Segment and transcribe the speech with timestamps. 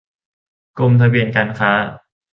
[0.77, 1.71] กรมทะเบียนการค้า